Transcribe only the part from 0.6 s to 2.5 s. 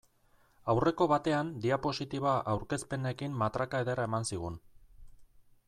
Aurreko batean diapositiba